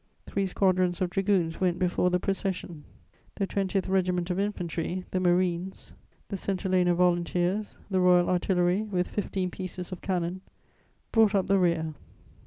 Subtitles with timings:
[0.25, 2.85] Three squadrons of dragoons went before the procession;
[3.35, 5.93] the 20th Regiment of Infantry, the marines,
[6.29, 6.59] the St.
[6.59, 10.41] Helena Volunteers, the Royal Artillery, with fifteen pieces of cannon,
[11.11, 11.93] brought up the rear.